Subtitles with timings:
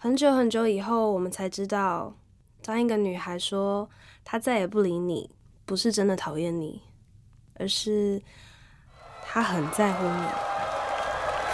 [0.00, 2.14] 很久很久以后，我们才知道，
[2.64, 3.90] 当一个女孩说
[4.24, 5.28] 她再也不理你，
[5.64, 6.80] 不是真的讨厌你，
[7.58, 8.22] 而是
[9.24, 10.26] 她很在乎你，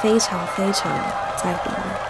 [0.00, 0.96] 非常非常
[1.36, 2.08] 在乎你。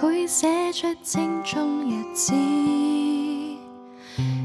[0.00, 2.32] 佢写出青葱日子，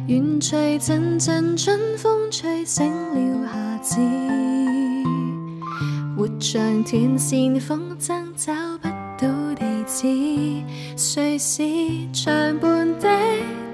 [0.07, 3.95] 愿随阵阵春风吹醒了夏至。
[6.17, 10.63] 活像断线风筝找不到地址，
[10.97, 11.61] 谁是
[12.11, 13.07] 长伴的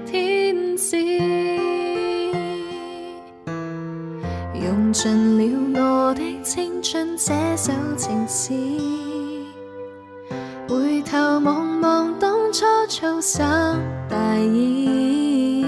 [0.04, 0.96] 天使，
[4.54, 5.38] 用尽
[5.78, 9.09] 了我的青春写首情诗。
[11.10, 13.44] 头望望当初粗心
[14.08, 15.66] 大意，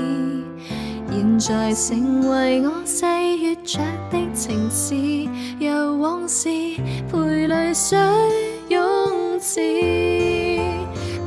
[1.10, 6.48] 现在成为我细月着的情史，由往事
[7.10, 7.98] 陪泪水
[8.68, 8.78] 涌
[9.40, 10.60] 起。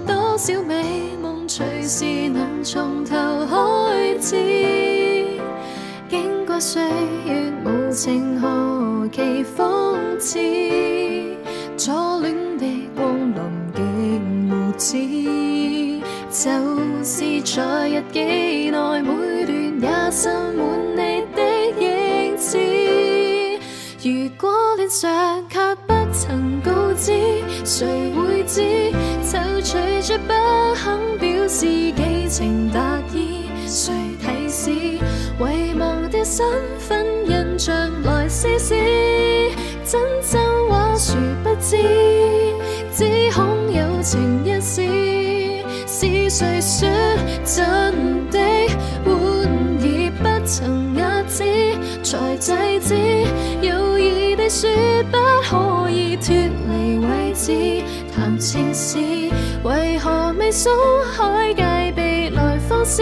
[0.08, 3.14] 多少美梦随时能从头
[3.45, 4.36] 开始，
[6.09, 6.82] 经过岁
[7.26, 10.39] 月无情，何其讽刺。
[11.78, 13.55] 初恋的光临。
[14.78, 14.98] 就是
[17.50, 21.44] 在日记内每段也渗满你的
[21.80, 22.58] 影子。
[24.04, 27.14] 如果恋上却不曾告知，
[27.64, 28.92] 谁会知？
[29.23, 30.34] 就躇着不
[30.76, 31.95] 肯表示几
[32.28, 34.72] 情达意，谁提示？
[34.72, 36.45] 遗忘掉身
[36.80, 37.73] 份印象
[38.04, 38.76] 来试试，
[39.86, 41.78] 真真话殊不知，
[42.95, 44.44] 只恐有情。
[46.38, 46.86] 谁说
[47.45, 48.38] 真的
[49.05, 51.45] 欢而不曾压止，
[52.03, 54.70] 才制止有意地说
[55.10, 57.82] 不可以脱离位置
[58.14, 58.98] 谈情事，
[59.64, 60.70] 为何未松
[61.15, 63.02] 开戒备来放肆？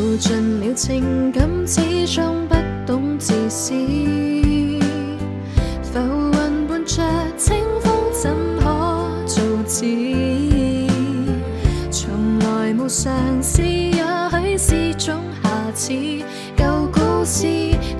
[0.00, 2.54] 耗尽了情感，始终不
[2.86, 3.74] 懂自私。
[5.82, 7.02] 浮云伴着
[7.36, 8.64] 清风，怎可
[9.26, 9.84] 造次？
[11.90, 13.12] 从来没尝
[13.42, 14.02] 试，也
[14.32, 15.92] 许是种瑕疵。
[16.56, 17.46] 旧故事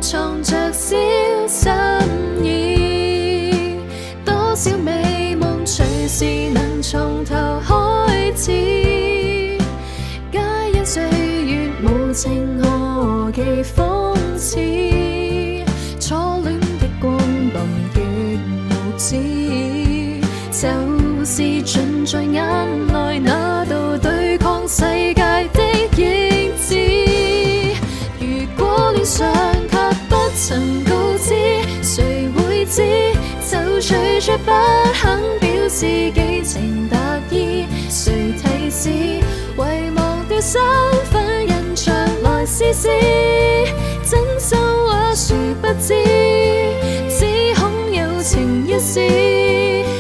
[0.00, 0.96] 藏着小
[1.46, 1.84] 心
[2.42, 3.76] 意，
[4.24, 6.59] 多少美梦随逝。
[22.12, 22.42] 在眼
[22.88, 24.82] 内那道对抗世
[25.14, 26.74] 界的影子，
[28.18, 29.32] 如果恋上
[29.70, 29.78] 却
[30.08, 31.30] 不曾告知，
[31.80, 32.82] 谁会知？
[33.48, 34.50] 就拒绝不
[34.92, 36.98] 肯表示，寄情达
[37.30, 38.90] 意，谁提示？
[38.90, 39.22] 遗
[39.94, 40.60] 忘掉身
[41.12, 41.94] 份，人象，
[42.24, 42.88] 来试试，
[44.10, 45.94] 真心话谁不知？
[47.08, 48.76] 只恐有情一
[49.94, 49.99] 死。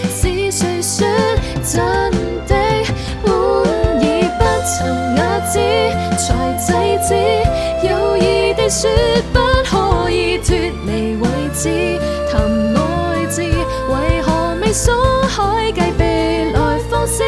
[8.80, 8.90] 说
[9.34, 12.00] 不可以脱离位置
[12.32, 17.22] 谈爱字，为何未锁海际被来放肆？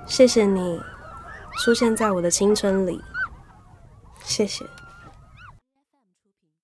[0.07, 0.79] 谢谢你
[1.63, 3.01] 出现在我的青春里，
[4.23, 4.63] 谢谢。